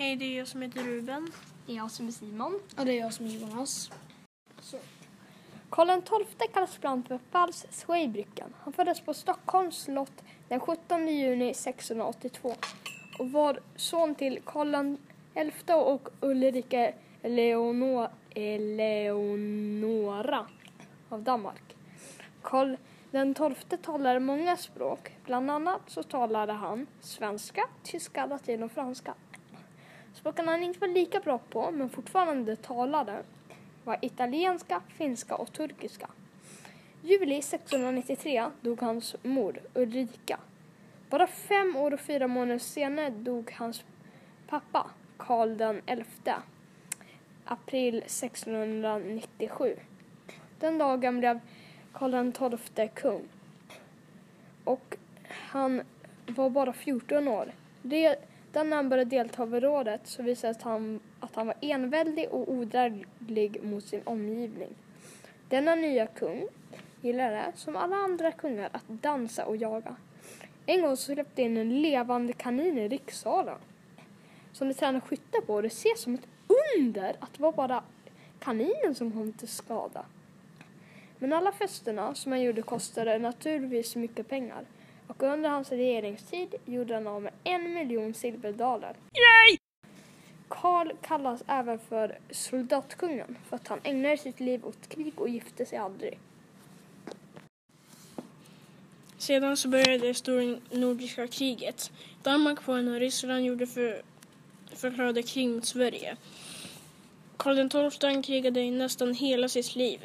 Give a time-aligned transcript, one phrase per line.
[0.00, 1.32] Hej, det är jag som heter Ruben.
[1.66, 2.60] Det är jag som är Simon.
[2.76, 3.90] Och det är jag som är Jonas.
[5.70, 8.54] Karl XII kallas ibland för Pfalz Zweibrücken.
[8.60, 12.54] Han föddes på Stockholms slott den 17 juni 1682
[13.18, 14.96] och var son till Karl
[15.34, 16.92] XI och Ulrika
[17.22, 19.66] Eleonora, Eleonora
[21.08, 21.76] av Danmark.
[22.42, 22.76] Karl
[23.10, 25.12] den XII talade många språk.
[25.24, 29.14] Bland annat så talade han svenska, tyska, latin och franska.
[30.14, 33.22] Språken han inte var lika bra på, men fortfarande talade,
[33.84, 36.08] var italienska, finska och turkiska.
[37.02, 40.38] Juli 1693 dog hans mor Ulrika.
[41.10, 43.84] Bara fem år och fyra månader senare dog hans
[44.48, 46.32] pappa Karl den XI.
[47.44, 49.76] April 1697.
[50.58, 51.40] Den dagen blev
[51.92, 53.28] Karl XII kung.
[54.64, 54.96] Och
[55.28, 55.82] han
[56.26, 57.52] var bara 14 år.
[58.52, 62.28] Redan när han började delta vid rådet så visade det han att han var enväldig
[62.30, 64.68] och odräglig mot sin omgivning.
[65.48, 66.48] Denna nya kung
[67.00, 69.96] gillade, som alla andra kungar, att dansa och jaga.
[70.66, 73.58] En gång så släppte in en levande kanin i rikssalen
[74.52, 76.26] som de tränade skytte på och det ses som ett
[76.78, 77.82] under att det var bara
[78.38, 80.04] kaninen som kom till skada.
[81.18, 84.64] Men alla festerna som han gjorde kostade naturligtvis mycket pengar
[85.08, 88.96] och under hans regeringstid gjorde han av med en miljon silverdaler.
[89.14, 89.58] Yay!
[90.48, 95.66] Karl kallas även för soldatkungen för att han ägnade sitt liv åt krig och gifte
[95.66, 96.18] sig aldrig.
[99.18, 101.90] Sedan så började det stora nordiska kriget.
[102.22, 104.02] Danmark, Polen och Ryssland gjorde för,
[104.74, 106.16] förklarade krig mot Sverige.
[107.36, 110.00] Karl XII krigade i nästan hela sitt liv.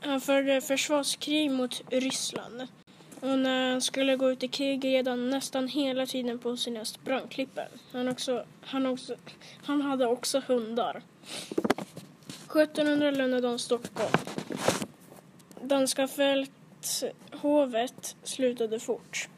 [0.00, 2.68] Han förde försvarskrig mot Ryssland.
[3.26, 6.84] Och eh, när han skulle gå ut i krig redan nästan hela tiden på sina
[6.84, 7.64] språngklippor.
[7.92, 9.16] Han, också, han, också,
[9.64, 11.02] han hade också hundar.
[12.50, 14.12] 1700 lämnade han Stockholm.
[15.62, 16.96] Danska fälthovet
[18.22, 19.28] slutade fort.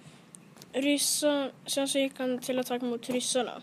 [0.72, 3.62] Ryssa, sen så gick han till attack mot ryssarna.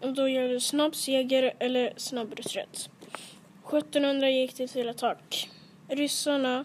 [0.00, 2.90] Och då gällde det snabb seger eller snabb reträtt.
[3.68, 5.50] 1700 gick det till attack.
[5.88, 6.64] Ryssarna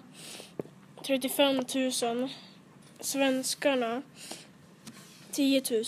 [1.04, 1.56] 35
[2.02, 2.30] 000
[3.06, 4.02] svenskarna
[5.32, 5.84] 10 000.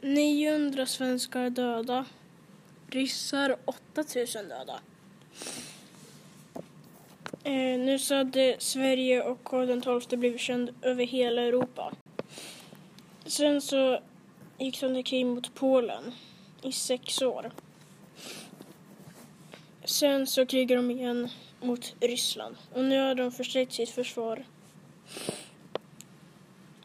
[0.00, 2.04] 900 svenskar döda.
[2.88, 4.80] Ryssar 8 000 döda.
[7.44, 11.92] Eh, nu så hade Sverige och Karl XII blivit känd över hela Europa.
[13.26, 14.00] Sen så
[14.58, 16.12] gick de till krig mot Polen
[16.62, 17.50] i sex år.
[19.84, 21.28] Sen så krigade de igen
[21.60, 24.44] mot Ryssland och nu har de förstärkt sitt försvar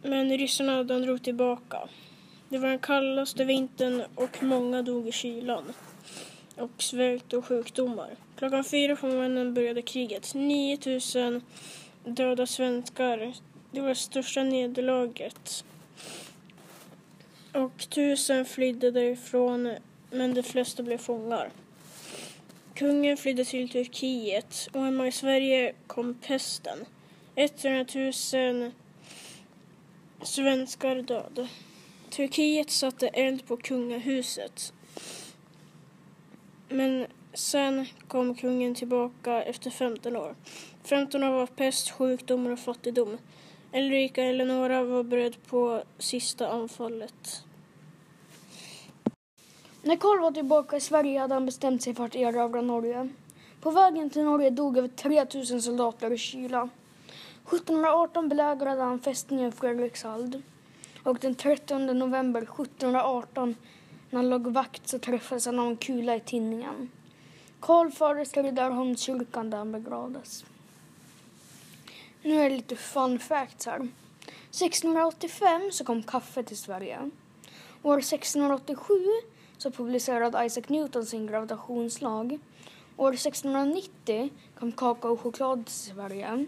[0.05, 1.77] men ryssarna de drog tillbaka.
[2.49, 5.73] Det var den kallaste vintern och många dog i kylan
[6.55, 8.09] och svält och sjukdomar.
[8.35, 10.33] Klockan fyra på morgonen började kriget.
[10.33, 11.41] 9000
[12.03, 13.33] döda svenskar.
[13.71, 15.65] Det var det största nederlaget.
[17.53, 19.75] Och tusen flydde därifrån,
[20.11, 21.49] men de flesta blev fångar.
[22.73, 26.85] Kungen flydde till Turkiet och hemma i Sverige kom pesten.
[27.35, 27.85] 100
[28.33, 28.71] 000
[30.25, 31.47] Svenskar död.
[32.09, 34.73] Turkiet satte eld på kungahuset.
[36.69, 40.35] Men sen kom kungen tillbaka efter 15 år.
[40.83, 43.17] 15 år var pest, sjukdomar och fattigdom.
[43.73, 47.43] Ulrika Eleonora var beredd på sista anfallet.
[49.81, 53.09] När Karl var tillbaka i Sverige hade han bestämt sig för att erövra Norge.
[53.61, 56.69] På vägen till Norge dog över 3000 soldater i kyla.
[57.47, 60.43] 1718 belägrade han fästningen Fredrikshald
[61.03, 63.55] och den 30 november 1718
[64.09, 66.89] när han låg vakt så träffades han av en kula i tinningen.
[67.59, 70.45] Karl fördes till Riddarholmskyrkan där han begravdes.
[72.21, 73.87] Nu är det lite fun facts här.
[74.49, 77.09] 1685 så kom kaffe till Sverige.
[77.83, 78.93] År 1687
[79.57, 82.39] så publicerade Isaac Newton sin gravitationslag.
[82.97, 86.45] År 1690 kom kakao och choklad till Sverige.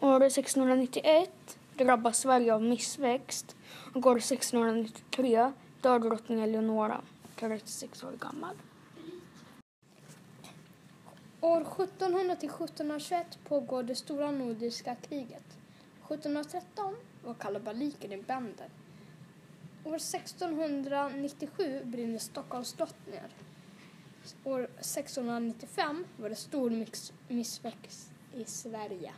[0.00, 3.56] År 1691 drabbas Sverige av missväxt
[3.94, 7.00] och år 1693 dör drottning Eleonora,
[7.36, 8.56] 36 år gammal.
[11.40, 15.58] År 1700 till 1721 pågår det stora nordiska kriget.
[16.04, 18.68] 1713 var kalabaliken i Bender.
[19.84, 23.28] År 1697 brinner Stockholms slott ner.
[24.44, 26.86] År 1695 var det stor
[27.28, 29.12] missväxt i Sverige.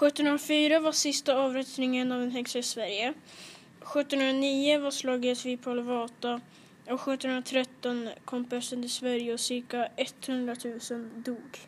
[0.00, 3.14] 1704 var sista avrättningen av en häxa i Sverige.
[3.80, 6.40] 1709 var slaget vid Palavata
[6.84, 10.56] och 1713 kom pesten till Sverige och cirka 100
[10.90, 11.58] 000 dog.